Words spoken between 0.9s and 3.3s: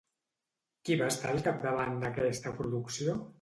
va estar al capdavant d'aquesta producció?